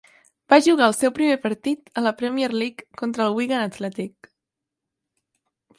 [0.51, 4.35] Va jugar el seu primer partit a la Premier League contra el Wigan Athletic.